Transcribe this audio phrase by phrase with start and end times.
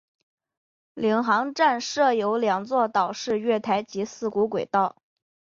[0.95, 4.95] 领航站设有两座岛式月台及四股轨道。